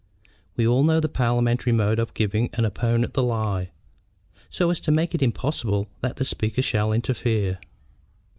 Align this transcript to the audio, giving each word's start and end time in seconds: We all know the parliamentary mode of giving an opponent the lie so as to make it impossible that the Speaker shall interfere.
We 0.55 0.67
all 0.67 0.83
know 0.83 0.99
the 0.99 1.07
parliamentary 1.07 1.71
mode 1.71 1.99
of 1.99 2.15
giving 2.15 2.49
an 2.53 2.65
opponent 2.65 3.13
the 3.13 3.21
lie 3.21 3.69
so 4.49 4.71
as 4.71 4.79
to 4.79 4.91
make 4.91 5.13
it 5.13 5.21
impossible 5.21 5.89
that 6.01 6.15
the 6.15 6.25
Speaker 6.25 6.63
shall 6.63 6.91
interfere. 6.91 7.59